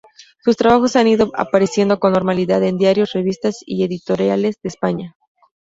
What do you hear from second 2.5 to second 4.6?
en diarios, revistas y editoriales